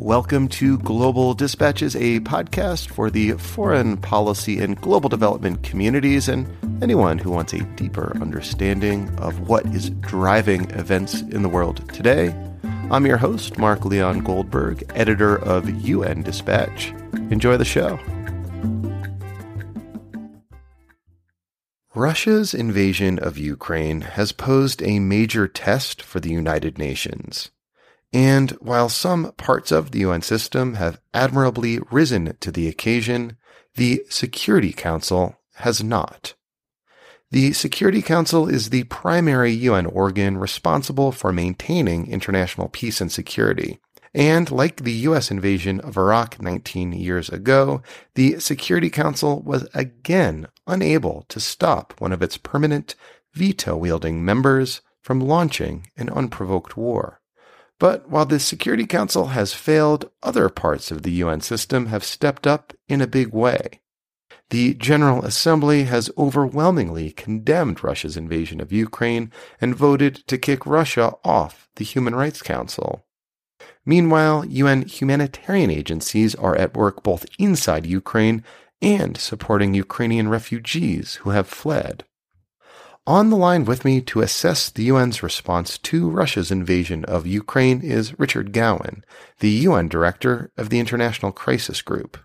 [0.00, 6.46] Welcome to Global Dispatches, a podcast for the foreign policy and global development communities and
[6.80, 12.32] anyone who wants a deeper understanding of what is driving events in the world today.
[12.92, 16.92] I'm your host, Mark Leon Goldberg, editor of UN Dispatch.
[17.32, 17.98] Enjoy the show.
[21.96, 27.50] Russia's invasion of Ukraine has posed a major test for the United Nations.
[28.12, 33.36] And while some parts of the UN system have admirably risen to the occasion,
[33.74, 36.34] the Security Council has not.
[37.30, 43.78] The Security Council is the primary UN organ responsible for maintaining international peace and security.
[44.14, 47.82] And like the US invasion of Iraq 19 years ago,
[48.14, 52.94] the Security Council was again unable to stop one of its permanent
[53.34, 57.17] veto wielding members from launching an unprovoked war.
[57.78, 62.46] But while the Security Council has failed, other parts of the UN system have stepped
[62.46, 63.80] up in a big way.
[64.50, 71.14] The General Assembly has overwhelmingly condemned Russia's invasion of Ukraine and voted to kick Russia
[71.22, 73.04] off the Human Rights Council.
[73.84, 78.42] Meanwhile, UN humanitarian agencies are at work both inside Ukraine
[78.80, 82.04] and supporting Ukrainian refugees who have fled.
[83.08, 87.80] On the line with me to assess the UN's response to Russia's invasion of Ukraine
[87.80, 89.02] is Richard Gowan,
[89.38, 92.18] the UN director of the International Crisis Group.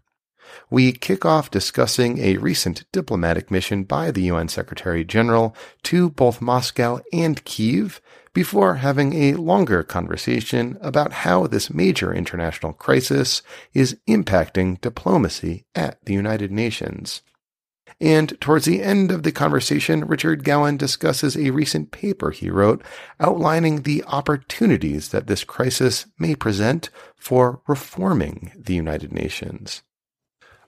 [0.70, 6.42] We kick off discussing a recent diplomatic mission by the UN Secretary General to both
[6.42, 8.02] Moscow and Kiev
[8.34, 13.42] before having a longer conversation about how this major international crisis
[13.74, 17.22] is impacting diplomacy at the United Nations.
[18.00, 22.84] And towards the end of the conversation, Richard Gowan discusses a recent paper he wrote
[23.20, 29.84] outlining the opportunities that this crisis may present for reforming the United Nations.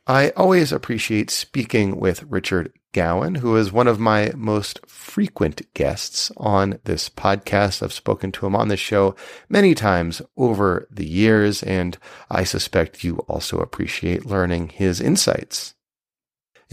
[0.08, 6.32] I always appreciate speaking with Richard Gowan, who is one of my most frequent guests
[6.38, 7.82] on this podcast.
[7.82, 9.16] I've spoken to him on this show
[9.50, 11.98] many times over the years, and
[12.30, 15.74] I suspect you also appreciate learning his insights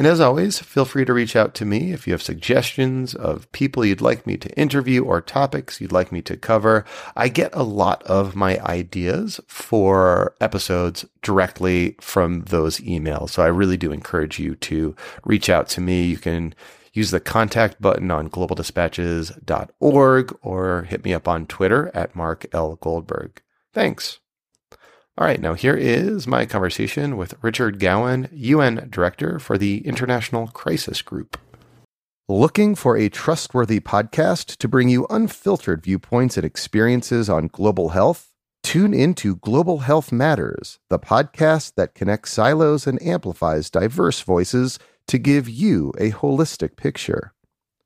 [0.03, 3.53] and as always, feel free to reach out to me if you have suggestions of
[3.53, 6.85] people you'd like me to interview or topics you'd like me to cover.
[7.15, 13.31] I get a lot of my ideas for episodes directly from those emails.
[13.31, 16.07] So I really do encourage you to reach out to me.
[16.07, 16.57] You can
[16.93, 22.75] use the contact button on globaldispatches.org or hit me up on Twitter at Mark L.
[22.75, 23.41] Goldberg.
[23.73, 24.19] Thanks.
[25.19, 30.47] All right, now here is my conversation with Richard Gowan, UN Director for the International
[30.47, 31.37] Crisis Group.
[32.31, 38.33] Looking for a trustworthy podcast to bring you unfiltered viewpoints and experiences on global health?
[38.63, 45.19] Tune into Global Health Matters, the podcast that connects silos and amplifies diverse voices to
[45.19, 47.35] give you a holistic picture.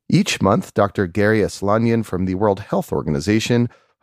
[0.08, 1.08] Each month, Dr.
[1.08, 3.68] Garry Aslanyan from the World Health Organization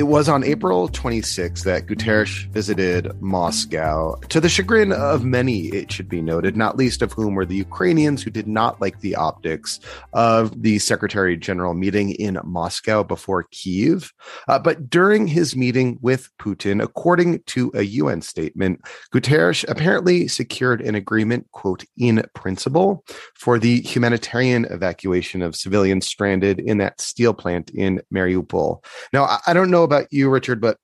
[0.00, 5.92] It was on April 26 that Guterres visited Moscow, to the chagrin of many, it
[5.92, 9.14] should be noted, not least of whom were the Ukrainians who did not like the
[9.14, 9.78] optics
[10.14, 14.14] of the Secretary General meeting in Moscow before Kiev.
[14.48, 18.80] Uh, but during his meeting with Putin, according to a UN statement,
[19.12, 26.58] Guterres apparently secured an agreement, quote, in principle for the humanitarian evacuation of civilians stranded
[26.58, 28.82] in that steel plant in Mariupol.
[29.12, 30.76] Now, I don't know know about you, Richard, but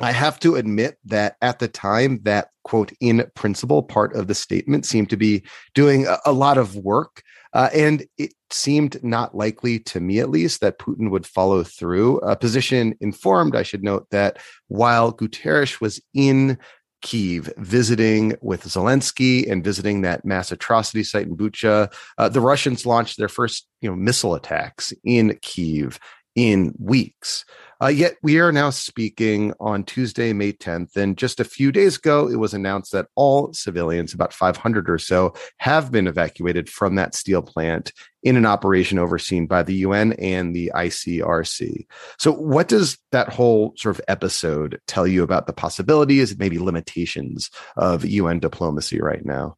[0.00, 4.34] I have to admit that at the time, that quote in principle part of the
[4.34, 5.44] statement seemed to be
[5.74, 7.22] doing a, lot of work.
[7.52, 12.18] Uh, and it seemed not likely to me, at least, that Putin would follow through.
[12.18, 14.38] A position informed, I should note, that
[14.68, 16.58] while Guterres was in
[17.02, 21.92] Kiev, visiting with Zelensky and visiting that mass atrocity site in Bucha.
[22.16, 25.98] Uh, the Russians launched their first, you know, missile attacks in Kiev
[26.34, 27.44] in weeks.
[27.82, 30.96] Uh, yet we are now speaking on Tuesday, May 10th.
[30.96, 34.98] And just a few days ago, it was announced that all civilians, about 500 or
[34.98, 37.92] so, have been evacuated from that steel plant
[38.22, 41.86] in an operation overseen by the UN and the ICRC.
[42.18, 47.50] So, what does that whole sort of episode tell you about the possibilities, maybe limitations
[47.76, 49.56] of UN diplomacy right now?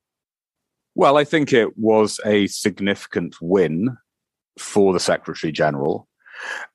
[0.95, 3.99] Well, I think it was a significant win
[4.59, 6.09] for the Secretary General.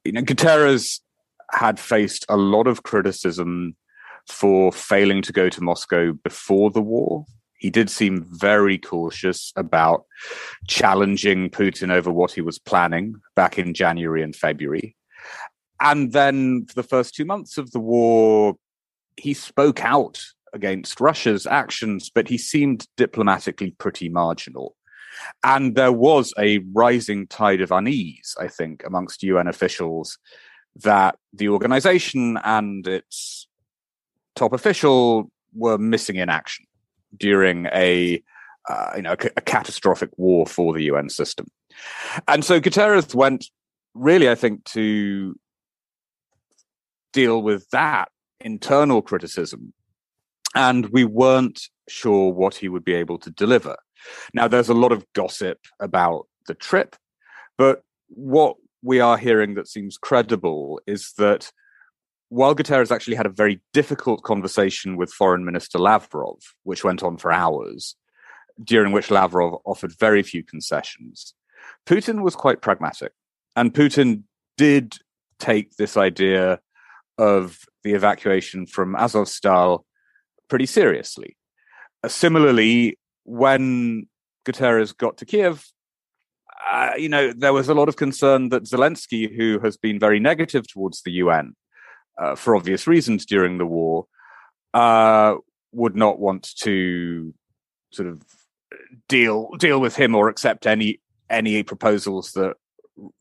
[0.03, 0.99] You know, Guterres
[1.51, 3.75] had faced a lot of criticism
[4.27, 7.25] for failing to go to Moscow before the war.
[7.57, 10.05] He did seem very cautious about
[10.67, 14.95] challenging Putin over what he was planning back in January and February.
[15.81, 18.55] And then for the first two months of the war,
[19.17, 20.21] he spoke out
[20.53, 24.75] against Russia's actions, but he seemed diplomatically pretty marginal.
[25.43, 30.17] And there was a rising tide of unease, I think, amongst UN officials
[30.75, 33.47] that the organization and its
[34.35, 36.65] top official were missing in action
[37.17, 38.21] during a
[38.69, 41.47] uh, you know a, a, catastrophic war for the UN system.
[42.27, 43.49] And so Guterres went
[43.93, 45.35] really, I think, to
[47.13, 49.73] deal with that internal criticism.
[50.55, 53.75] And we weren't sure what he would be able to deliver.
[54.33, 56.95] Now, there's a lot of gossip about the trip,
[57.57, 61.51] but what we are hearing that seems credible is that
[62.29, 67.17] while Guterres actually had a very difficult conversation with Foreign Minister Lavrov, which went on
[67.17, 67.95] for hours,
[68.63, 71.33] during which Lavrov offered very few concessions,
[71.87, 73.11] Putin was quite pragmatic.
[73.55, 74.23] And Putin
[74.57, 74.97] did
[75.39, 76.59] take this idea
[77.17, 79.83] of the evacuation from Azovstal
[80.49, 81.35] pretty seriously.
[82.03, 82.97] Uh, similarly,
[83.29, 84.07] when
[84.45, 85.63] Guterres got to Kiev,
[86.71, 90.19] uh, you know, there was a lot of concern that Zelensky, who has been very
[90.19, 91.55] negative towards the UN
[92.19, 94.07] uh, for obvious reasons during the war,
[94.73, 95.35] uh,
[95.71, 97.33] would not want to
[97.91, 98.21] sort of
[99.07, 100.99] deal deal with him or accept any
[101.29, 102.55] any proposals that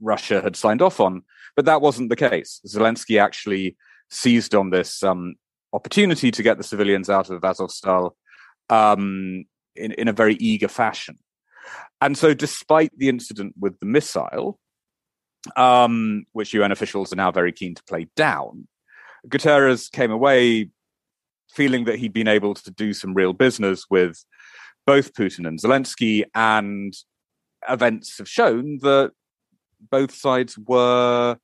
[0.00, 1.22] Russia had signed off on.
[1.54, 2.60] But that wasn't the case.
[2.66, 3.76] Zelensky actually
[4.10, 5.34] seized on this um,
[5.72, 8.12] opportunity to get the civilians out of Azovstal
[8.70, 9.44] um,
[9.78, 11.18] in, in a very eager fashion.
[12.00, 14.58] And so, despite the incident with the missile,
[15.56, 18.68] um, which UN officials are now very keen to play down,
[19.26, 20.70] Guterres came away
[21.50, 24.24] feeling that he'd been able to do some real business with
[24.86, 26.94] both Putin and Zelensky, and
[27.68, 29.12] events have shown that
[29.90, 31.36] both sides were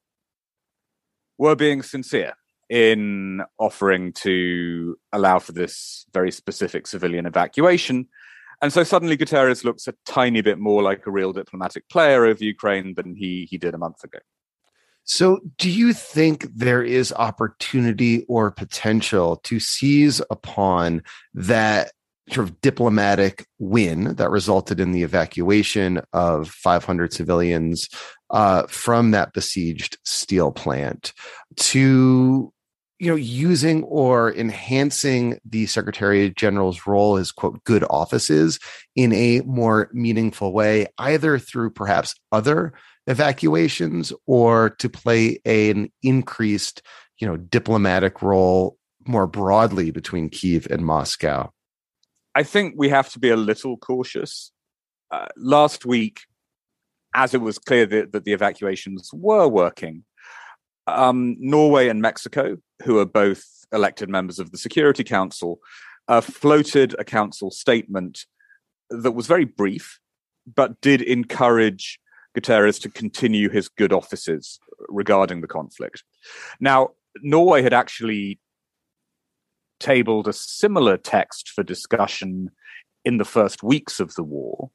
[1.37, 2.35] were being sincere
[2.71, 8.09] in offering to allow for this very specific civilian evacuation.
[8.63, 12.43] And so suddenly Guterres looks a tiny bit more like a real diplomatic player over
[12.43, 14.19] Ukraine than he, he did a month ago.
[15.07, 21.03] So, do you think there is opportunity or potential to seize upon
[21.35, 21.93] that
[22.31, 27.89] sort of diplomatic win that resulted in the evacuation of 500 civilians
[28.31, 31.13] uh, from that besieged steel plant
[31.57, 32.53] to
[32.99, 38.59] you know using or enhancing the secretary general's role as quote good offices
[38.95, 42.73] in a more meaningful way either through perhaps other
[43.07, 46.83] evacuations or to play an increased
[47.19, 48.77] you know diplomatic role
[49.07, 51.51] more broadly between kiev and moscow.
[52.35, 54.51] I think we have to be a little cautious.
[55.11, 56.21] Uh, last week
[57.15, 60.03] as it was clear that, that the evacuations were working
[60.87, 65.59] um, Norway and Mexico, who are both elected members of the Security Council,
[66.09, 68.27] uh, floated a council statement
[68.91, 69.99] that was very brief,
[70.55, 71.99] but did encourage
[72.37, 76.03] Guterres to continue his good offices regarding the conflict.
[76.61, 76.91] Now,
[77.23, 78.41] Norway had actually
[79.81, 82.51] tabled a similar text for discussion
[83.05, 84.71] in the first weeks of the war,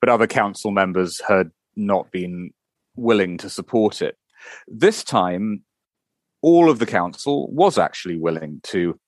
[0.00, 2.50] but other council members had not been
[2.96, 4.16] willing to support it.
[4.66, 5.62] This time,
[6.42, 8.98] all of the council was actually willing to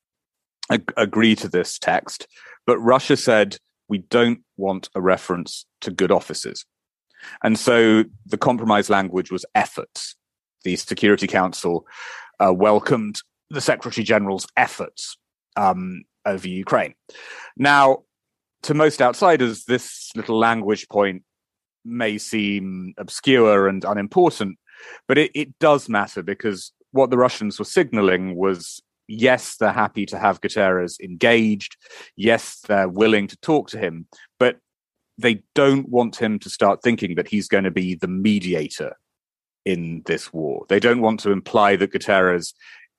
[0.71, 2.27] ag- agree to this text,
[2.67, 6.65] but Russia said, we don't want a reference to good offices.
[7.43, 10.17] And so the compromise language was efforts.
[10.65, 11.87] The Security Council
[12.41, 15.17] uh, welcomed the Secretary General's efforts
[15.57, 16.95] um, over Ukraine.
[17.57, 17.99] Now,
[18.63, 21.23] to most outsiders, this little language point
[21.85, 24.59] may seem obscure and unimportant,
[25.09, 30.07] but it, it does matter because what the Russians were signaling was yes, they're happy
[30.07, 31.77] to have Guterres engaged.
[32.17, 34.07] Yes, they're willing to talk to him,
[34.39, 34.59] but
[35.19, 38.97] they don't want him to start thinking that he's going to be the mediator
[39.65, 40.65] in this war.
[40.69, 42.53] They don't want to imply that Guterres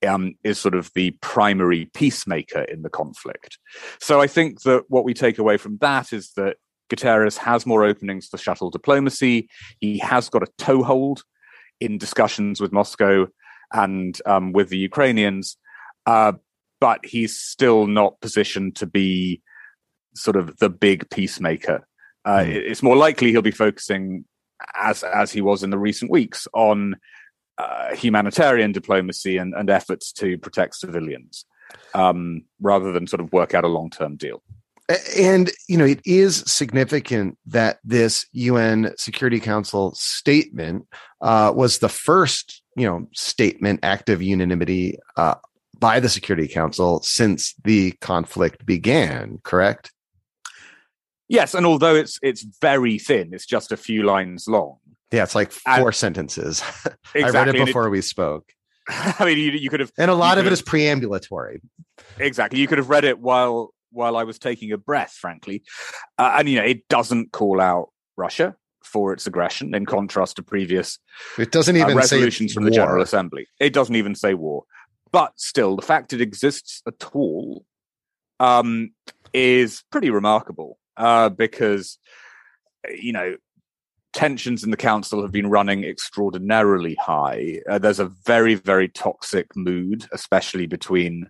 [0.08, 3.58] um, is sort of the primary peacemaker in the conflict.
[4.00, 6.58] So I think that what we take away from that is that
[6.90, 9.50] Guterres has more openings for shuttle diplomacy.
[9.80, 11.24] He has got a toehold
[11.80, 13.28] in discussions with Moscow
[13.74, 15.58] and um, with the Ukrainians,
[16.06, 16.34] uh,
[16.80, 19.42] but he's still not positioned to be
[20.16, 21.88] sort of the big peacemaker.
[22.26, 22.54] Uh, mm.
[22.54, 24.26] It's more likely he'll be focusing
[24.76, 26.96] as as he was in the recent weeks on
[27.58, 31.46] uh, humanitarian diplomacy and, and efforts to protect civilians,
[31.94, 34.42] um, rather than sort of work out a long term deal.
[35.18, 40.86] And, you know, it is significant that this UN Security Council statement
[41.22, 45.36] uh, was the first, you know, statement, active unanimity uh,
[45.78, 49.92] by the Security Council since the conflict began, correct?
[51.30, 54.78] Yes, and although it's it's very thin, it's just a few lines long.
[55.12, 56.64] Yeah, it's like four and, sentences.
[57.14, 58.50] Exactly, I read it before it, we spoke.
[58.88, 61.60] I mean, you, you could have, and a lot of it is preambulatory.
[62.18, 65.64] Exactly, you could have read it while while I was taking a breath, frankly.
[66.18, 70.44] Uh, and, you know, it doesn't call out Russia for its aggression in contrast to
[70.44, 70.98] previous
[71.38, 72.70] it doesn't uh, even uh, resolutions from war.
[72.70, 73.48] the General Assembly.
[73.60, 74.64] It doesn't even say war.
[75.12, 77.66] But still, the fact it exists at all
[78.40, 78.92] um,
[79.34, 81.98] is pretty remarkable uh, because,
[82.94, 83.36] you know,
[84.14, 87.60] tensions in the council have been running extraordinarily high.
[87.70, 91.30] Uh, there's a very, very toxic mood, especially between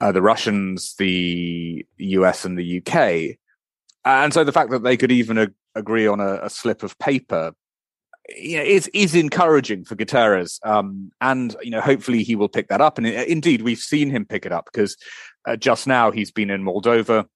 [0.00, 3.36] uh, the Russians, the US, and the UK.
[4.04, 6.98] And so the fact that they could even ag- agree on a, a, slip of
[6.98, 7.52] paper
[8.28, 12.68] you know, is is encouraging for Guterres, um, and you know, hopefully he will pick
[12.68, 12.98] that up.
[12.98, 14.96] And uh, indeed, we've seen him pick it up because
[15.46, 17.26] uh, just now he's been in Moldova,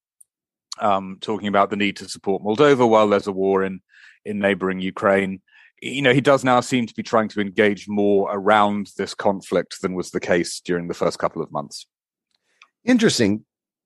[0.81, 3.81] um, talking about the need to support Moldova while there's a war in
[4.25, 5.41] in neighboring Ukraine.
[5.81, 9.81] You know, he does now seem to be trying to engage more around this conflict
[9.81, 11.87] than was the case during the first couple of months.
[12.85, 13.45] Interesting.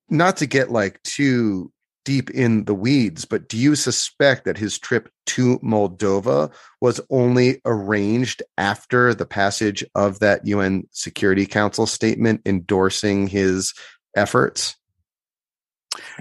[0.09, 1.73] Not to get like too
[2.05, 7.61] deep in the weeds, but do you suspect that his trip to Moldova was only
[7.65, 13.73] arranged after the passage of that UN Security Council statement endorsing his
[14.15, 14.77] efforts?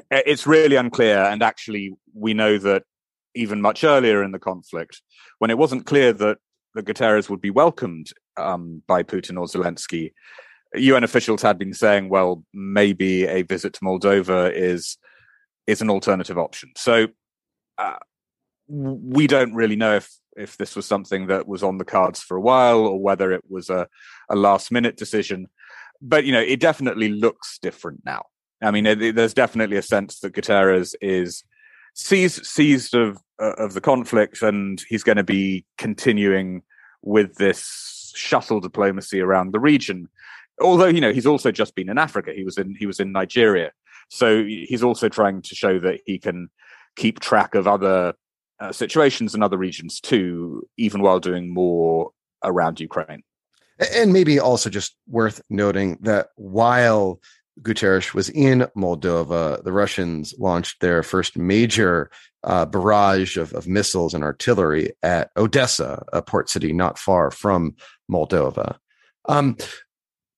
[0.10, 1.18] It's really unclear.
[1.18, 2.84] And actually, we know that
[3.36, 5.02] even much earlier in the conflict,
[5.40, 6.38] when it wasn't clear that
[6.76, 10.14] the Guterres would be welcomed um, by Putin or Zelensky,
[10.76, 14.98] UN officials had been saying, well, maybe a visit to Moldova is
[15.68, 16.72] is an alternative option.
[16.76, 17.08] So
[17.78, 17.98] uh,
[18.68, 22.36] we don't really know if if this was something that was on the cards for
[22.36, 23.88] a while or whether it was a,
[24.30, 25.48] a last minute decision.
[26.02, 28.26] But you know, it definitely looks different now.
[28.62, 31.44] I mean, there's definitely a sense that Guterres is
[31.94, 36.64] seized seized of uh, of the conflict, and he's going to be continuing
[37.02, 40.08] with this shuttle diplomacy around the region
[40.62, 42.32] although you know he's also just been in Africa.
[42.36, 43.72] He was in he was in Nigeria,
[44.10, 46.50] so he's also trying to show that he can
[46.96, 48.14] keep track of other
[48.60, 52.12] uh, situations in other regions too, even while doing more
[52.44, 53.24] around Ukraine.
[53.94, 57.20] And maybe also just worth noting that while
[57.62, 62.10] Guterres was in Moldova, the Russians launched their first major
[62.44, 67.76] uh, barrage of, of missiles and artillery at Odessa, a port city not far from
[68.12, 68.78] Moldova.
[69.26, 69.58] Um,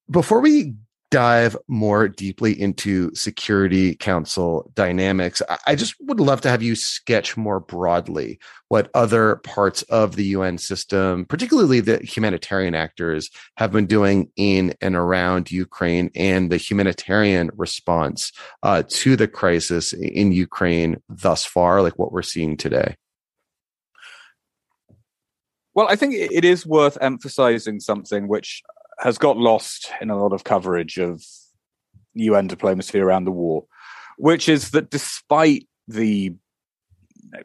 [0.09, 0.73] before we
[1.11, 7.37] dive more deeply into Security Council dynamics, I just would love to have you sketch
[7.37, 13.85] more broadly what other parts of the UN system, particularly the humanitarian actors, have been
[13.85, 18.31] doing in and around Ukraine and the humanitarian response
[18.63, 22.95] uh, to the crisis in Ukraine thus far, like what we're seeing today.
[25.75, 28.63] Well, I think it is worth emphasizing something which
[28.99, 31.23] has got lost in a lot of coverage of
[32.13, 33.65] UN diplomacy around the war,
[34.17, 37.41] which is that despite the you know,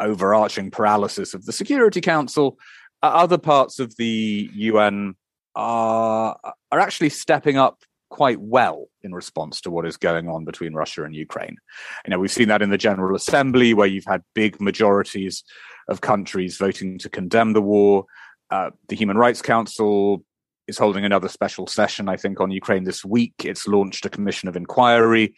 [0.00, 2.58] overarching paralysis of the Security Council,
[3.02, 5.14] uh, other parts of the UN
[5.54, 6.36] are
[6.70, 11.02] are actually stepping up quite well in response to what is going on between Russia
[11.04, 11.56] and Ukraine.
[12.04, 15.42] You know, we've seen that in the General Assembly, where you've had big majorities
[15.88, 18.04] of countries voting to condemn the war.
[18.50, 20.22] Uh, the Human Rights Council
[20.68, 23.34] is holding another special session, I think, on Ukraine this week.
[23.44, 25.34] It's launched a commission of inquiry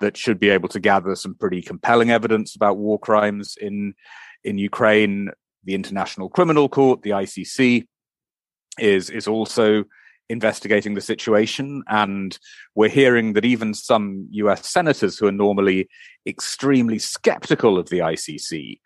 [0.00, 3.94] that should be able to gather some pretty compelling evidence about war crimes in
[4.44, 5.30] in Ukraine.
[5.64, 7.86] The International Criminal Court, the ICC,
[8.78, 9.84] is is also
[10.28, 12.38] investigating the situation, and
[12.74, 14.68] we're hearing that even some U.S.
[14.68, 15.88] senators who are normally
[16.26, 18.78] extremely skeptical of the ICC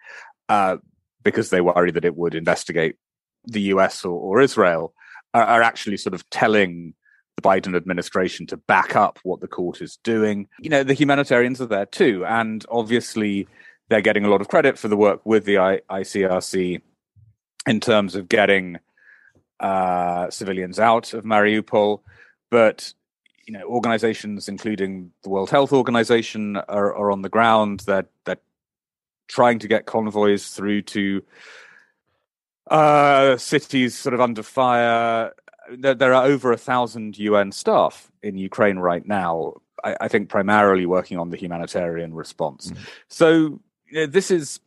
[0.48, 0.76] uh,
[1.22, 2.96] because they worry that it would investigate
[3.44, 4.04] the U.S.
[4.04, 4.94] or, or Israel
[5.34, 6.94] are, are actually sort of telling
[7.36, 10.48] the Biden administration to back up what the court is doing.
[10.60, 12.24] You know, the humanitarians are there too.
[12.26, 13.48] And obviously,
[13.88, 16.80] they're getting a lot of credit for the work with the I- ICRC
[17.66, 18.78] in terms of getting
[19.60, 22.00] uh, civilians out of Mariupol.
[22.50, 22.92] But,
[23.46, 27.80] you know, organizations, including the World Health Organization, are, are on the ground.
[27.80, 28.36] They're, they're
[29.28, 31.22] trying to get convoys through to
[32.70, 35.32] Uh, cities sort of under fire.
[35.76, 39.54] There, there, are over a thousand UN staff in Ukraine right now.
[39.82, 42.70] I, I think primarily working on the humanitarian response.
[42.70, 42.76] Mm.
[43.08, 44.60] So you know, this is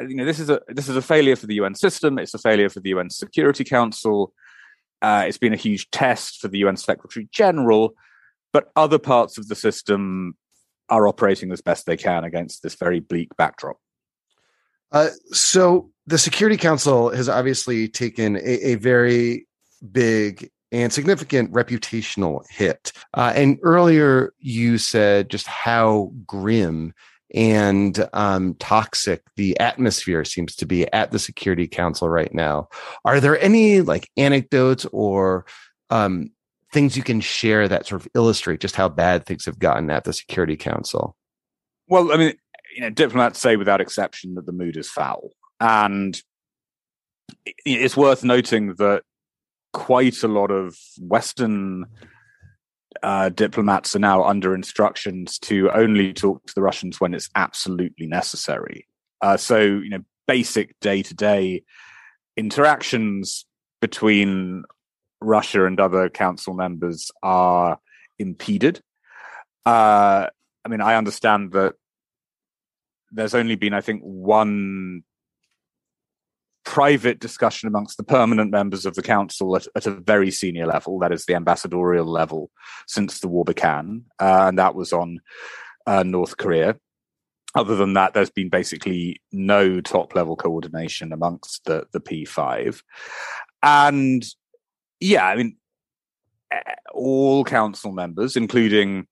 [0.00, 2.18] you know this is a this is a failure for the UN system.
[2.18, 4.32] It's a failure for the UN Security Council.
[5.02, 7.94] Uh, it's been a huge test for the UN Secretary General,
[8.52, 10.36] but other parts of the system
[10.88, 13.78] are operating as best they can against this very bleak backdrop.
[14.92, 19.46] Uh, so the Security Council has obviously taken a, a very
[19.92, 22.92] big and significant reputational hit.
[23.14, 26.92] Uh, and earlier you said just how grim
[27.34, 32.68] and um, toxic the atmosphere seems to be at the Security Council right now.
[33.04, 35.44] Are there any like anecdotes or
[35.90, 36.30] um,
[36.72, 40.04] things you can share that sort of illustrate just how bad things have gotten at
[40.04, 41.16] the Security Council?
[41.88, 42.34] Well, I mean,
[42.76, 46.20] you know, diplomats say without exception that the mood is foul, and
[47.64, 49.02] it's worth noting that
[49.72, 51.86] quite a lot of Western
[53.02, 58.06] uh, diplomats are now under instructions to only talk to the Russians when it's absolutely
[58.06, 58.86] necessary.
[59.22, 61.62] Uh, so, you know, basic day to day
[62.36, 63.46] interactions
[63.80, 64.64] between
[65.22, 67.78] Russia and other council members are
[68.18, 68.80] impeded.
[69.64, 70.28] Uh,
[70.62, 71.74] I mean, I understand that
[73.10, 75.02] there's only been, I think, one
[76.64, 80.98] private discussion amongst the permanent members of the council at, at, a very senior level,
[80.98, 82.50] that is the ambassadorial level,
[82.88, 85.20] since the war began, uh, and that was on
[85.86, 86.76] uh, North Korea.
[87.54, 92.82] Other than that, there's been basically no top level coordination amongst the, the P5.
[93.62, 94.26] And
[95.00, 95.56] yeah, I mean,
[96.92, 99.06] all council members, including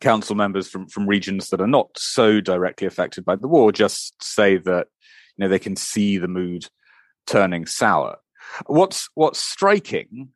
[0.00, 4.22] council members from, from regions that are not so directly affected by the war, just
[4.22, 4.88] say that
[5.36, 6.66] you know they can see the mood
[7.26, 8.18] turning sour.
[8.66, 10.30] What's what's striking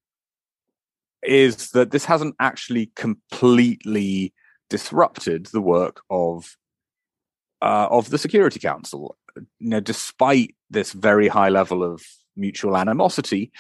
[1.23, 4.35] is that this hasn't actually completely
[4.69, 6.57] disrupted the work of
[7.61, 9.17] uh, of the Security Council.
[9.37, 12.03] You know, despite this very high level of
[12.37, 13.53] mutual animosity,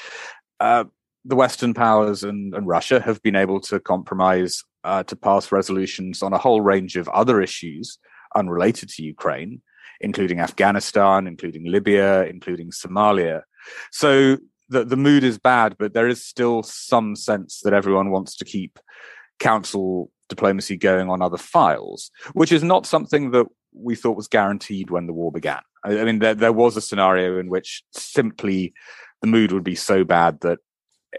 [0.60, 0.84] uh,
[1.24, 6.22] the Western powers and, and, Russia have been able to compromise uh, to pass resolutions
[6.22, 7.98] on a whole range of other issues
[8.34, 9.60] unrelated to Ukraine
[10.02, 13.42] including Afghanistan, including Libya, including Somalia.
[13.90, 14.36] So
[14.68, 18.44] the, the mood is bad, but there is still some sense that everyone wants to
[18.44, 18.78] keep
[19.38, 24.90] council diplomacy going on other files, which is not something that we thought was guaranteed
[24.90, 25.60] when the war began.
[25.84, 28.74] I, I mean, there, there was a scenario in which simply
[29.20, 30.58] the mood would be so bad that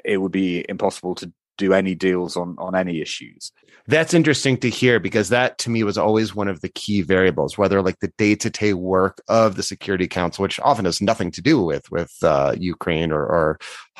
[0.03, 3.51] it would be impossible to do any deals on on any issues.
[3.87, 7.57] That's interesting to hear because that to me was always one of the key variables,
[7.57, 11.31] whether like the day to day work of the Security Council, which often has nothing
[11.31, 13.59] to do with with uh, Ukraine or, or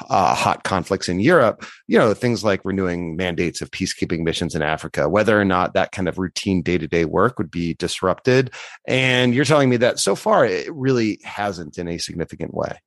[0.09, 1.65] uh, hot conflicts in Europe.
[1.87, 5.91] You know, things like renewing mandates of peacekeeping missions in Africa, whether or not that
[5.91, 8.51] kind of routine day to day work would be disrupted.
[8.87, 12.79] And you're telling me that so far it really hasn't in a significant way.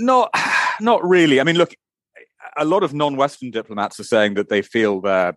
[0.00, 0.28] No,
[0.80, 1.40] not really.
[1.40, 1.74] I mean, look,
[2.56, 5.36] a lot of non-Western diplomats are saying that they feel that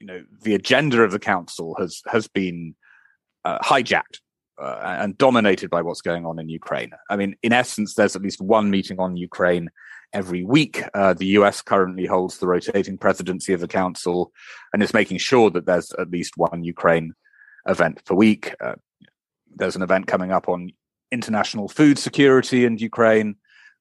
[0.00, 2.74] you know the agenda of the council has has been
[3.44, 4.20] uh, hijacked
[4.60, 6.92] uh, and dominated by what's going on in Ukraine.
[7.10, 9.70] I mean, in essence, there's at least one meeting on Ukraine
[10.12, 10.82] every week.
[10.94, 14.32] Uh, the US currently holds the rotating presidency of the council
[14.72, 17.14] and is making sure that there's at least one Ukraine
[17.66, 18.54] event per week.
[18.60, 18.76] Uh,
[19.56, 20.70] there's an event coming up on
[21.10, 23.36] international food security and Ukraine.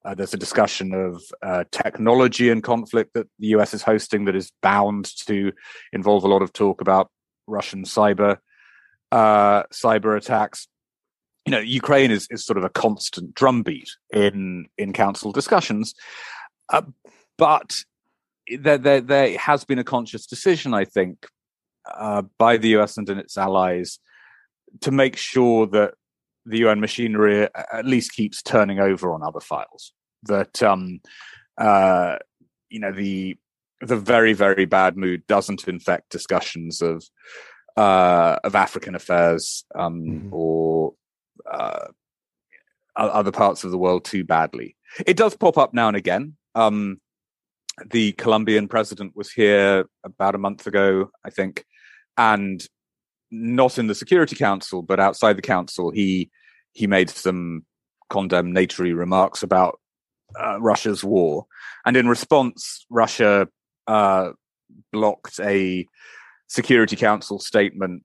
[0.06, 4.36] Uh, there's a discussion of uh, technology and conflict that the US is hosting that
[4.36, 5.52] is bound to
[5.94, 7.10] involve a lot of talk about
[7.48, 8.38] Russian cyber
[9.12, 10.68] uh, cyber attacks.
[11.46, 15.94] You know, Ukraine is, is sort of a constant drumbeat in in council discussions,
[16.70, 16.82] uh,
[17.38, 17.84] but
[18.58, 21.28] there, there there has been a conscious decision, I think,
[21.94, 24.00] uh, by the US and its allies
[24.82, 25.94] to make sure that
[26.46, 29.94] the UN machinery at least keeps turning over on other files.
[30.24, 31.02] That um,
[31.58, 32.18] uh,
[32.70, 33.38] you know the
[33.82, 37.04] the very very bad mood doesn't infect discussions of
[37.76, 40.30] uh, of African affairs um, mm-hmm.
[40.32, 40.94] or
[41.52, 41.88] uh,
[42.96, 44.76] other parts of the world too badly.
[45.06, 46.36] It does pop up now and again.
[46.56, 47.00] Um,
[47.90, 51.66] the Colombian president was here about a month ago, I think,
[52.18, 52.66] and
[53.34, 56.30] not in the Security Council, but outside the council, he
[56.72, 57.66] he made some
[58.10, 59.80] condemnatory remarks about
[60.40, 61.48] uh, Russia's war,
[61.86, 63.48] and in response, Russia
[63.88, 64.32] uh,
[64.92, 65.88] blocked a
[66.48, 68.04] Security Council statement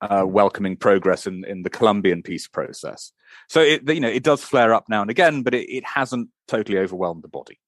[0.00, 3.12] uh, welcoming progress in, in the Colombian peace process.
[3.48, 6.30] So it you know it does flare up now and again, but it, it hasn't
[6.48, 7.58] totally overwhelmed the body.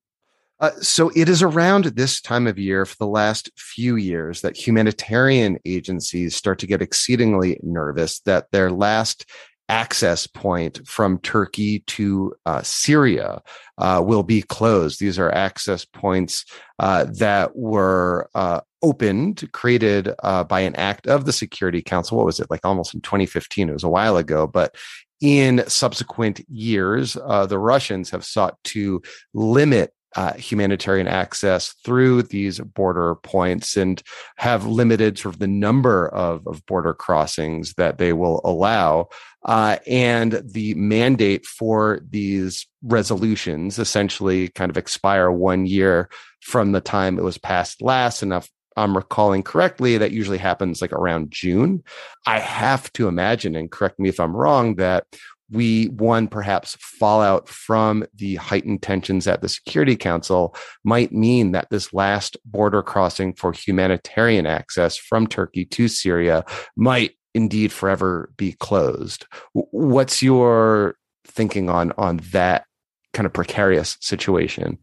[0.63, 4.57] Uh, so it is around this time of year for the last few years that
[4.57, 9.29] humanitarian agencies start to get exceedingly nervous that their last
[9.69, 13.43] access point from Turkey to uh, Syria
[13.79, 15.01] uh, will be closed.
[15.01, 16.45] These are access points
[16.79, 22.19] uh, that were uh, opened, created uh, by an act of the Security Council.
[22.19, 23.69] What was it like almost in 2015?
[23.69, 24.77] It was a while ago, but
[25.21, 29.01] in subsequent years, the Russians have sought to
[29.35, 34.03] limit uh, humanitarian access through these border points and
[34.37, 39.09] have limited sort of the number of, of border crossings that they will allow.
[39.45, 46.09] Uh, and the mandate for these resolutions essentially kind of expire one year
[46.41, 48.23] from the time it was passed last.
[48.23, 51.83] And if I'm recalling correctly, that usually happens like around June.
[52.27, 55.05] I have to imagine, and correct me if I'm wrong, that
[55.53, 61.69] we one perhaps fallout from the heightened tensions at the security council might mean that
[61.71, 66.45] this last border crossing for humanitarian access from turkey to syria
[66.77, 69.27] might indeed forever be closed.
[69.53, 72.65] What's your thinking on on that
[73.13, 74.79] kind of precarious situation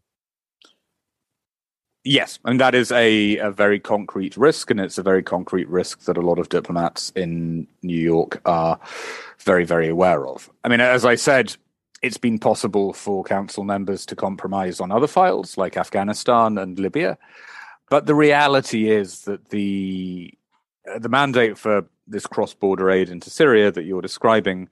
[2.02, 6.04] Yes, and that is a, a very concrete risk, and it's a very concrete risk
[6.04, 8.80] that a lot of diplomats in New York are
[9.38, 10.50] very, very aware of.
[10.64, 11.54] I mean, as I said,
[12.00, 17.18] it's been possible for council members to compromise on other files like Afghanistan and Libya,
[17.90, 20.32] but the reality is that the
[20.90, 24.70] uh, the mandate for this cross-border aid into Syria that you're describing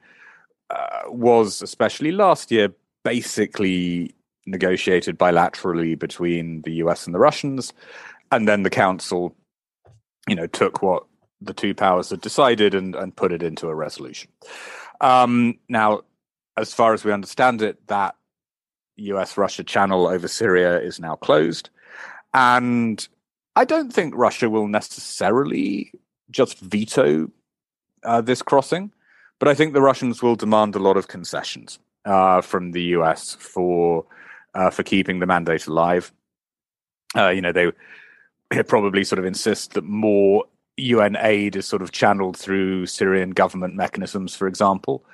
[0.71, 2.73] uh, was, especially last year,
[3.05, 4.15] basically
[4.51, 7.73] negotiated bilaterally between the US and the Russians.
[8.31, 9.35] And then the council,
[10.29, 11.05] you know, took what
[11.41, 14.31] the two powers had decided and, and put it into a resolution.
[15.01, 16.03] Um, now,
[16.57, 18.17] as far as we understand it, that
[18.97, 21.71] US Russia channel over Syria is now closed.
[22.35, 23.07] And
[23.55, 25.93] I don't think Russia will necessarily
[26.31, 27.31] just veto
[28.03, 28.93] uh, this crossing,
[29.39, 33.35] but I think the Russians will demand a lot of concessions uh, from the US
[33.35, 34.05] for
[34.55, 36.13] uh, for keeping the mandate alive.
[37.17, 37.73] Uh, you know, they,
[38.67, 40.45] probably sort of insist that more
[40.77, 45.05] UN aid is sort of channeled through Syrian government mechanisms, for example.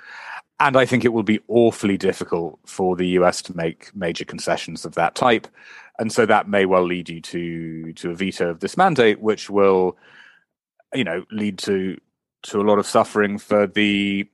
[0.61, 4.85] And I think it will be awfully difficult for the US to make major concessions
[4.85, 5.49] of that type.
[5.99, 9.51] And so that may well lead you to to a veto of this mandate, which
[9.51, 9.97] will,
[10.92, 11.99] you know, lead to
[12.44, 14.29] to a lot of suffering for the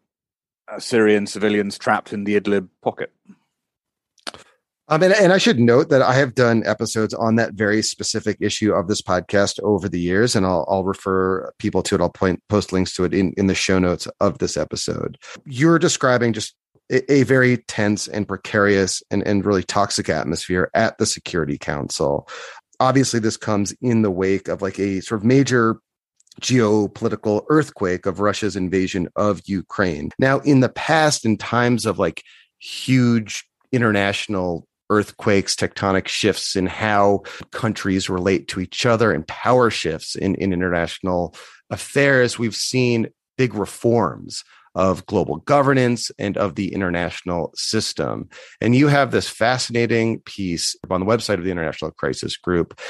[0.68, 3.12] uh, Syrian civilians trapped in the Idlib pocket.
[4.90, 8.36] Um, and, and I should note that I have done episodes on that very specific
[8.40, 12.00] issue of this podcast over the years, and I'll, I'll refer people to it.
[12.00, 15.16] I'll point post links to it in, in the show notes of this episode.
[15.46, 16.56] You're describing just
[16.90, 22.28] a, a very tense and precarious and, and really toxic atmosphere at the Security Council.
[22.80, 25.76] Obviously, this comes in the wake of like a sort of major
[26.40, 30.10] geopolitical earthquake of Russia's invasion of Ukraine.
[30.18, 32.24] Now, in the past, in times of like
[32.58, 37.22] huge international earthquakes, tectonic shifts in how
[37.52, 41.34] countries relate to each other, and power shifts in, in international
[41.70, 48.28] affairs, we've seen big reforms of global governance and of the international system.
[48.60, 52.80] And you have this fascinating piece on the website of the International Crisis Group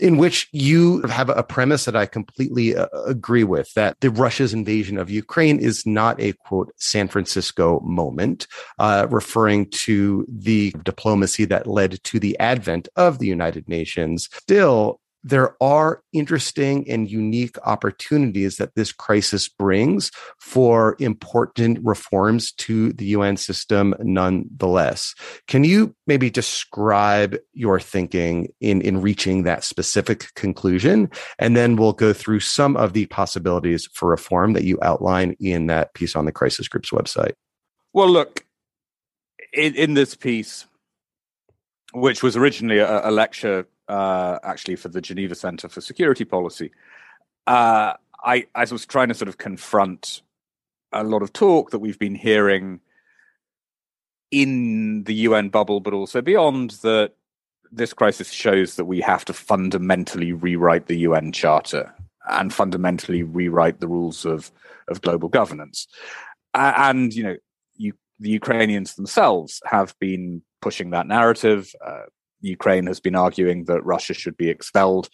[0.00, 4.54] in which you have a premise that I completely uh, agree with that the Russia's
[4.54, 8.46] invasion of Ukraine is not a quote San Francisco moment,
[8.78, 14.28] uh, referring to the diplomacy that led to the advent of the United Nations.
[14.32, 22.92] Still, there are interesting and unique opportunities that this crisis brings for important reforms to
[22.92, 25.14] the UN system nonetheless.
[25.48, 31.10] Can you maybe describe your thinking in, in reaching that specific conclusion?
[31.38, 35.66] And then we'll go through some of the possibilities for reform that you outline in
[35.66, 37.32] that piece on the Crisis Group's website.
[37.92, 38.44] Well, look,
[39.52, 40.66] in, in this piece,
[41.96, 46.70] which was originally a, a lecture uh, actually for the Geneva Center for Security Policy.
[47.46, 50.20] Uh, I, I was trying to sort of confront
[50.92, 52.80] a lot of talk that we've been hearing
[54.30, 57.12] in the UN bubble, but also beyond that
[57.72, 61.94] this crisis shows that we have to fundamentally rewrite the UN Charter
[62.28, 64.50] and fundamentally rewrite the rules of,
[64.88, 65.86] of global governance.
[66.52, 67.36] Uh, and, you know,
[68.18, 71.70] the Ukrainians themselves have been pushing that narrative.
[71.84, 72.04] Uh,
[72.40, 75.08] Ukraine has been arguing that Russia should be expelled,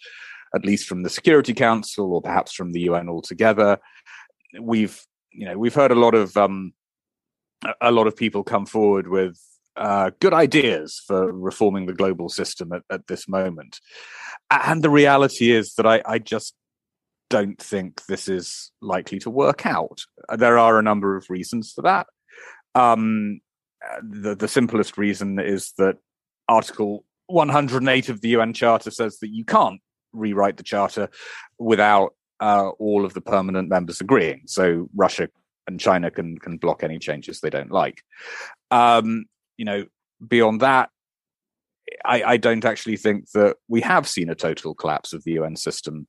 [0.55, 3.79] at least from the Security Council or perhaps from the UN altogether.
[4.59, 6.73] we've you know we've heard a lot of um,
[7.81, 9.37] a lot of people come forward with
[9.75, 13.79] uh, good ideas for reforming the global system at, at, this moment.
[14.51, 16.53] And the reality is that I, I, just
[17.31, 20.01] don't think this is likely to work out.
[20.37, 22.05] There are a number of reasons for that.
[22.75, 23.41] Um,
[24.01, 25.97] the, the simplest reason is that
[26.47, 29.81] Article 108 of the UN Charter says that you can't
[30.13, 31.09] rewrite the Charter
[31.59, 34.43] without uh, all of the permanent members agreeing.
[34.45, 35.29] So Russia
[35.67, 38.01] and China can can block any changes they don't like.
[38.71, 39.25] Um,
[39.57, 39.85] you know,
[40.25, 40.89] beyond that,
[42.03, 45.55] I, I, don't actually think that we have seen a total collapse of the UN
[45.55, 46.07] system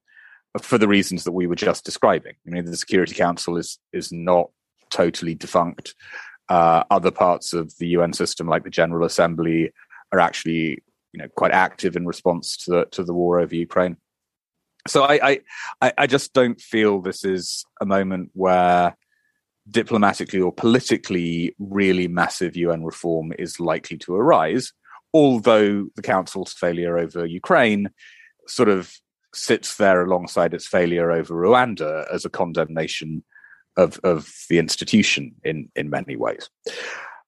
[0.61, 2.35] for the reasons that we were just describing.
[2.47, 4.51] I mean, the Security Council is is not
[4.91, 5.95] totally defunct.
[6.49, 9.73] Uh, other parts of the UN system, like the General Assembly,
[10.13, 13.97] are actually you know quite active in response to the, to the war over Ukraine.
[14.87, 15.41] So I,
[15.81, 18.97] I I just don't feel this is a moment where
[19.71, 24.73] diplomatically or politically really massive UN reform is likely to arise,
[25.15, 27.89] although the Council's failure over Ukraine
[28.47, 28.93] sort of
[29.35, 33.25] sits there alongside its failure over Rwanda as a condemnation
[33.77, 36.49] of, of the institution in, in many ways.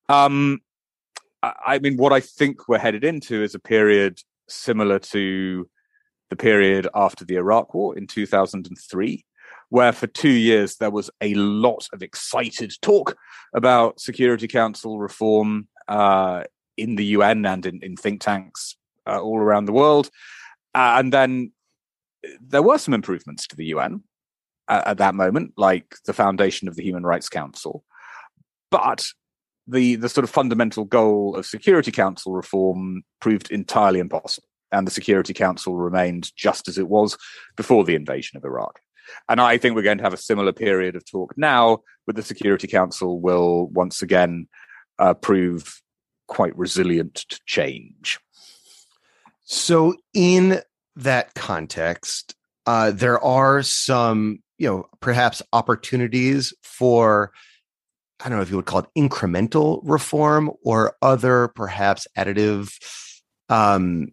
[0.09, 0.61] Um,
[1.43, 5.69] I mean, what I think we're headed into is a period similar to
[6.31, 9.25] the period after the Iraq War in 2003,
[9.69, 13.17] where for two years there was a lot of excited talk
[13.55, 16.45] about Security Council reform uh,
[16.77, 20.11] in the UN and in, in think tanks uh, all around the world.
[20.75, 21.53] Uh, and then
[22.41, 24.03] there were some improvements to the UN
[24.69, 27.85] at, at that moment, like the foundation of the Human Rights Council.
[28.71, 29.07] But
[29.67, 34.49] the, the sort of fundamental goal of Security Council reform proved entirely impossible.
[34.73, 37.17] And the Security Council remained just as it was
[37.57, 38.81] before the invasion of Iraq.
[39.29, 42.23] And I think we're going to have a similar period of talk now, with the
[42.23, 44.49] Security Council will once again
[44.99, 45.81] uh, prove
[46.27, 48.19] quite resilient to change.
[49.45, 50.61] So, in
[50.97, 52.35] that context,
[52.67, 57.33] uh, there are some, you know, perhaps opportunities for,
[58.21, 62.73] I don't know if you would call it incremental reform or other perhaps additive
[63.49, 64.09] um,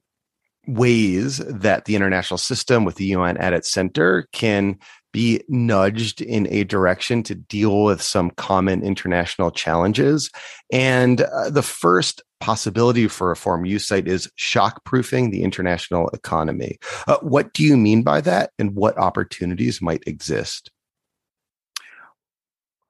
[0.68, 4.78] ways that the international system with the UN at its center can
[5.14, 10.30] be nudged in a direction to deal with some common international challenges.
[10.72, 16.78] And uh, the first possibility for reform you cite is shock proofing the international economy.
[17.08, 20.70] Uh, what do you mean by that, and what opportunities might exist?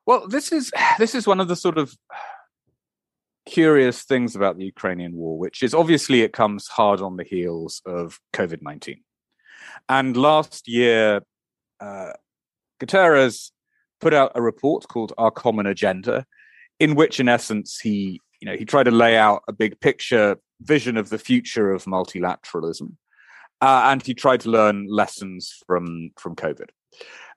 [0.08, 1.96] Well, this is this is one of the sort of
[3.46, 7.82] curious things about the Ukrainian war, which is obviously it comes hard on the heels
[7.86, 9.02] of COVID 19.
[9.90, 11.22] And last year,
[11.84, 12.14] uh,
[12.80, 13.52] Guterres
[14.00, 16.26] put out a report called Our Common Agenda,
[16.80, 20.38] in which, in essence, he you know he tried to lay out a big picture
[20.62, 22.96] vision of the future of multilateralism,
[23.62, 26.70] uh, and he tried to learn lessons from from COVID.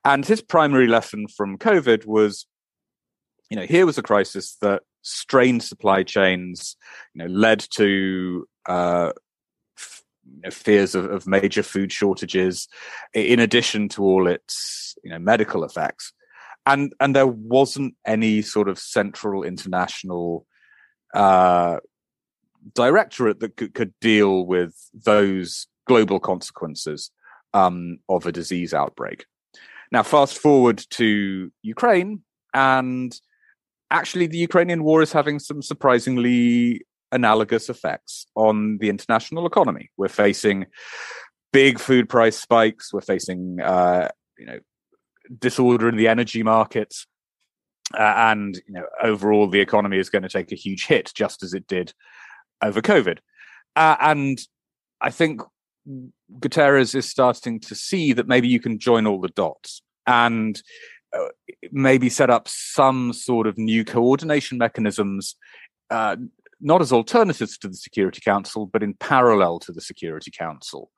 [0.05, 2.47] And his primary lesson from COVID was,
[3.51, 6.77] you know, here was a crisis that strained supply chains,
[7.15, 9.13] you know, led to uh,
[10.51, 12.69] fears of, of, major food shortages,
[13.15, 16.13] in addition to all its you know medical effects,
[16.65, 20.47] and and there wasn't any sort of central international
[21.15, 21.79] uh,
[22.75, 27.11] directorate that could, could, deal with those global consequences
[27.55, 29.25] um, of a disease outbreak.
[29.93, 33.19] Now, fast forward to Ukraine, and
[33.91, 39.91] actually the Ukrainian war is having some surprisingly analogous effects on the international economy.
[39.97, 40.67] We're facing
[41.53, 42.93] big food price spikes.
[42.93, 44.59] We're facing, uh, you know,
[45.39, 47.07] disorder in the energy markets,
[47.95, 51.43] uh, and you know, overall the economy is going to take a huge hit, just
[51.43, 51.93] as it did
[52.63, 53.19] over COVID.
[53.75, 54.39] Uh, and
[55.01, 55.43] I think
[56.41, 60.61] Guterres is starting to see that maybe you can join all the dots and
[61.13, 61.29] uh,
[61.71, 65.37] maybe set up some sort of new coordination mechanisms,
[65.91, 66.17] uh,
[66.61, 70.91] not as alternatives to the Security Council, but in parallel to the Security Council,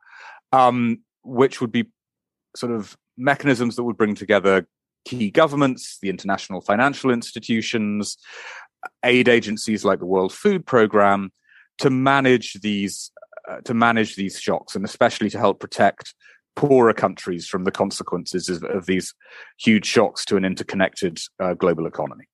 [0.53, 1.87] um, which would be
[2.57, 4.67] sort of mechanisms that would bring together
[5.05, 8.17] key governments, the international financial institutions,
[9.05, 11.33] aid agencies like the World Food Programme
[11.79, 13.11] to manage these
[13.49, 16.15] uh, to manage these shocks and especially to help protect
[16.55, 19.15] poorer countries from the consequences of, of these
[19.59, 22.25] huge shocks to an interconnected uh, global economy.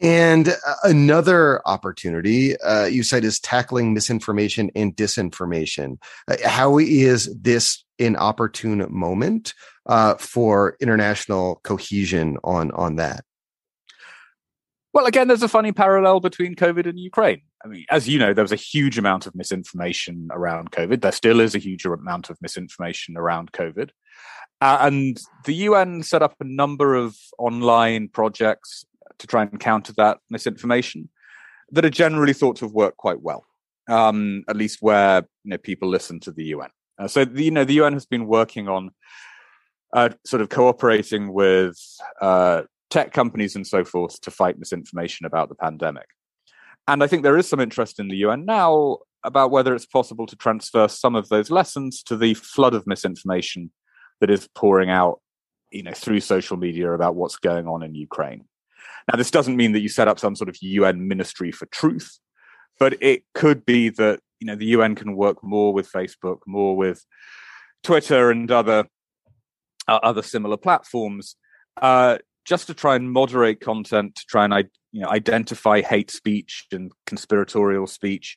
[0.00, 5.98] And uh, another opportunity uh, you cite is tackling misinformation and disinformation.
[6.28, 9.54] Uh, how is this an opportune moment
[9.86, 13.24] uh, for international cohesion on on that?
[14.92, 17.42] Well, again, there's a funny parallel between COVID and Ukraine.
[17.64, 21.00] I mean, as you know, there was a huge amount of misinformation around COVID.
[21.00, 23.90] There still is a huge amount of misinformation around COVID.
[24.60, 28.84] Uh, and the UN set up a number of online projects
[29.18, 31.08] to try and counter that misinformation
[31.70, 33.44] that are generally thought to have worked quite well,
[33.88, 36.70] um, at least where you know people listen to the UN.
[36.98, 38.90] Uh, so the, you know the UN has been working on
[39.92, 41.78] uh, sort of cooperating with
[42.20, 46.06] uh, tech companies and so forth to fight misinformation about the pandemic.
[46.86, 50.26] And I think there is some interest in the UN now about whether it's possible
[50.26, 53.70] to transfer some of those lessons to the flood of misinformation
[54.20, 55.20] that is pouring out,
[55.72, 58.44] you know, through social media about what's going on in Ukraine.
[59.10, 62.18] Now, this doesn't mean that you set up some sort of UN ministry for truth,
[62.78, 66.76] but it could be that you know the UN can work more with Facebook, more
[66.76, 67.04] with
[67.82, 68.86] Twitter and other
[69.88, 71.36] uh, other similar platforms,
[71.80, 76.66] uh, just to try and moderate content, to try and you know identify hate speech
[76.72, 78.36] and conspiratorial speech,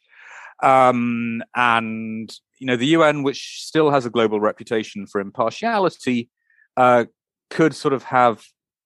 [0.61, 2.29] um, and
[2.59, 6.29] you know the UN, which still has a global reputation for impartiality,
[6.75, 7.05] uh,
[7.49, 8.43] could sort of have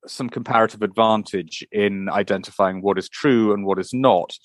[0.07, 4.37] some comparative advantage in identifying what is true and what is not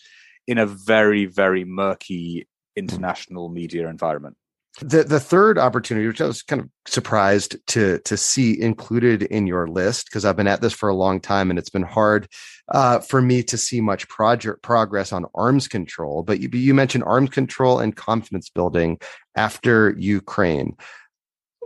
[0.47, 4.37] in a very very murky international media environment.
[4.81, 9.47] The the third opportunity which i was kind of surprised to to see included in
[9.47, 12.29] your list because i've been at this for a long time and it's been hard
[12.69, 17.05] uh, for me to see much project progress on arms control but you, you mentioned
[17.05, 18.99] arms control and confidence building
[19.35, 20.77] after ukraine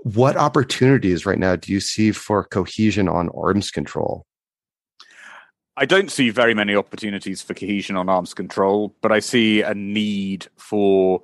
[0.03, 4.25] what opportunities right now do you see for cohesion on arms control?
[5.77, 9.75] I don't see very many opportunities for cohesion on arms control, but I see a
[9.75, 11.23] need for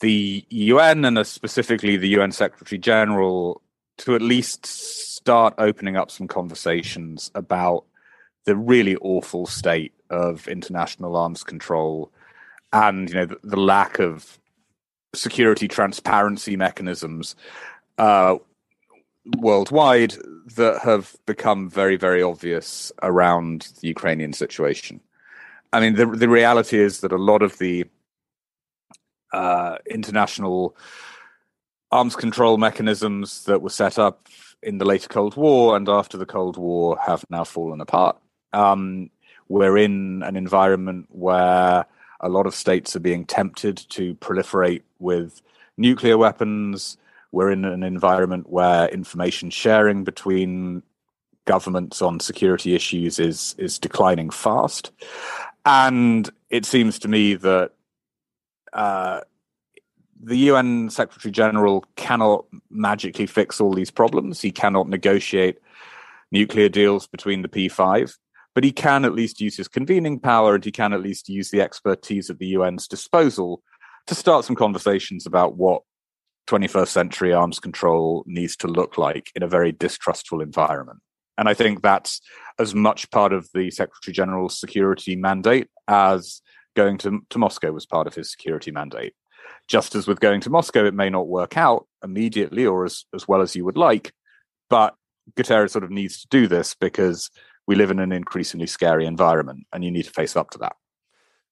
[0.00, 3.62] the UN and specifically the UN Secretary General
[3.98, 7.84] to at least start opening up some conversations about
[8.44, 12.12] the really awful state of international arms control
[12.72, 14.38] and you know the, the lack of
[15.16, 17.34] security transparency mechanisms
[17.98, 18.36] uh,
[19.38, 20.14] worldwide
[20.56, 25.00] that have become very, very obvious around the Ukrainian situation.
[25.72, 27.86] I mean, the the reality is that a lot of the
[29.32, 30.76] uh, international
[31.90, 34.28] arms control mechanisms that were set up
[34.62, 38.16] in the later Cold War and after the Cold War have now fallen apart.
[38.52, 39.10] Um,
[39.48, 41.86] we're in an environment where
[42.20, 45.42] a lot of states are being tempted to proliferate with
[45.76, 46.96] nuclear weapons.
[47.32, 50.82] We're in an environment where information sharing between
[51.44, 54.90] governments on security issues is is declining fast,
[55.64, 57.72] and it seems to me that
[58.72, 59.20] uh,
[60.22, 64.40] the UN Secretary General cannot magically fix all these problems.
[64.40, 65.58] He cannot negotiate
[66.32, 68.16] nuclear deals between the P5
[68.56, 71.50] but he can at least use his convening power and he can at least use
[71.50, 73.62] the expertise at the UN's disposal
[74.06, 75.82] to start some conversations about what
[76.48, 81.00] 21st century arms control needs to look like in a very distrustful environment.
[81.36, 82.22] And I think that's
[82.58, 86.40] as much part of the Secretary General's security mandate as
[86.74, 89.12] going to, to Moscow was part of his security mandate.
[89.68, 93.28] Just as with going to Moscow, it may not work out immediately or as, as
[93.28, 94.14] well as you would like,
[94.70, 94.94] but
[95.34, 97.28] Guterres sort of needs to do this because
[97.66, 100.76] we live in an increasingly scary environment and you need to face up to that.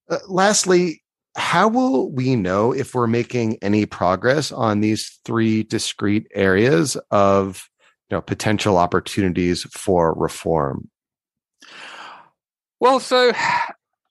[0.08, 1.02] Uh, lastly,
[1.36, 7.68] how will we know if we're making any progress on these three discrete areas of
[8.10, 10.90] you know potential opportunities for reform?
[12.78, 13.32] Well, so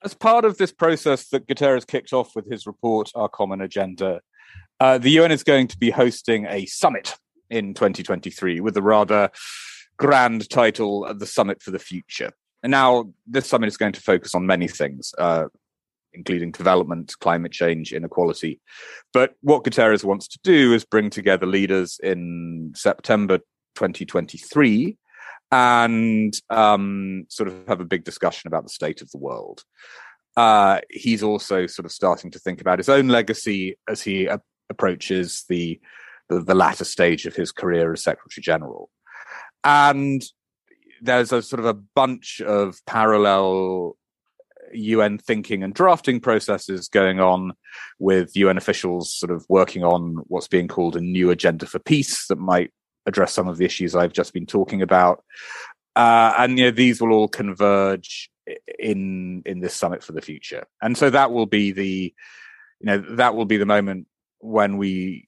[0.03, 4.21] as part of this process that Guterres kicked off with his report, Our Common Agenda,
[4.79, 7.15] uh, the UN is going to be hosting a summit
[7.49, 9.29] in 2023 with a rather
[9.97, 12.32] grand title, The Summit for the Future.
[12.63, 15.45] And now this summit is going to focus on many things, uh,
[16.13, 18.62] including development, climate change, inequality.
[19.12, 23.39] But what Guterres wants to do is bring together leaders in September
[23.76, 24.97] 2023
[25.51, 29.63] and um, sort of have a big discussion about the state of the world.
[30.38, 34.28] Uh, he's also sort of starting to think about his own legacy as he
[34.70, 35.80] approaches the,
[36.30, 38.89] the, the latter stage of his career as Secretary General
[39.64, 40.24] and
[41.01, 43.97] there's a sort of a bunch of parallel
[44.74, 47.53] UN thinking and drafting processes going on
[47.99, 52.28] with UN officials sort of working on what's being called a new agenda for peace
[52.28, 52.72] that might
[53.05, 55.24] address some of the issues I've just been talking about.
[55.95, 58.30] Uh, and you know, these will all converge
[58.80, 60.66] in in this summit for the future.
[60.82, 62.14] And so that will be the
[62.80, 64.07] you know that will be the moment
[64.39, 65.26] when we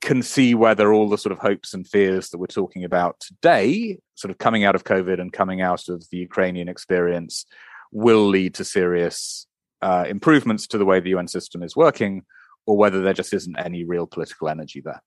[0.00, 3.98] can see whether all the sort of hopes and fears that we're talking about today,
[4.14, 7.44] sort of coming out of COVID and coming out of the Ukrainian experience,
[7.90, 9.46] will lead to serious
[9.82, 12.22] uh, improvements to the way the UN system is working,
[12.66, 15.02] or whether there just isn't any real political energy there.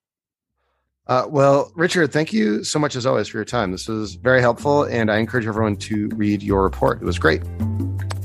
[1.08, 3.72] Uh, well, Richard, thank you so much as always for your time.
[3.72, 7.02] This was very helpful, and I encourage everyone to read your report.
[7.02, 7.44] It was great.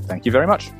[0.06, 0.70] Thank you very much.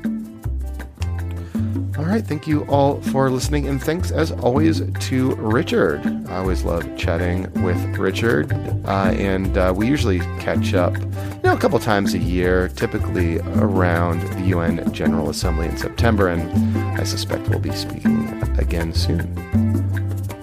[1.99, 2.25] All right.
[2.25, 3.69] Thank you all for listening.
[3.69, 6.07] And thanks, as always, to Richard.
[6.29, 8.53] I always love chatting with Richard.
[8.87, 13.39] Uh, and uh, we usually catch up, you know, a couple times a year, typically
[13.41, 16.29] around the UN General Assembly in September.
[16.29, 19.21] And I suspect we'll be speaking again soon.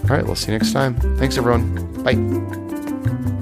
[0.03, 0.25] All right.
[0.25, 0.95] We'll see you next time.
[1.17, 2.03] Thanks, everyone.
[2.03, 3.32] Bye.